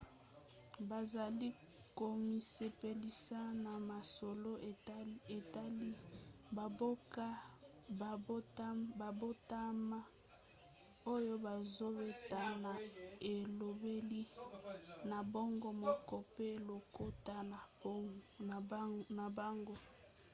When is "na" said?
3.63-3.73, 12.63-12.73, 15.09-15.19, 19.19-19.27